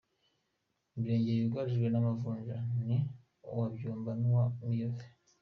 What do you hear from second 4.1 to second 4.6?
n’uwa